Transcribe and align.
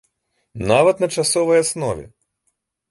Нават 0.71 1.03
на 1.03 1.11
часовай 1.17 1.63
аснове. 1.67 2.11